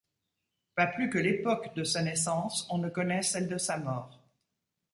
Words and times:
Pas 0.73 0.87
plus 0.87 1.11
que 1.11 1.19
l'époque 1.19 1.75
de 1.75 1.83
sa 1.83 2.01
naissance, 2.01 2.65
on 2.71 2.79
ne 2.79 2.89
connaît 2.89 3.21
celle 3.21 3.47
de 3.47 3.59
sa 3.59 3.77
mort. 3.77 4.19